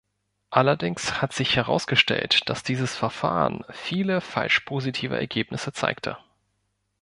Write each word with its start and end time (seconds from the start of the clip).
Allerdings 0.49 1.21
hat 1.21 1.31
sich 1.31 1.55
herausgestellt, 1.55 2.49
dass 2.49 2.63
dieses 2.63 2.95
Verfahren 2.95 3.63
viele 3.69 4.19
falsch 4.19 4.61
positive 4.61 5.15
Ergebnisse 5.15 5.73
zeigte. 5.73 6.17